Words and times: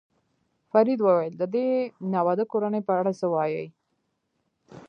فرید 0.71 0.99
وویل: 1.03 1.33
د 1.37 1.43
دې 1.55 1.67
ناواده 2.13 2.45
کورنۍ 2.51 2.81
په 2.87 2.93
اړه 2.99 3.11
څه 3.19 3.25
وایې؟ 3.33 3.65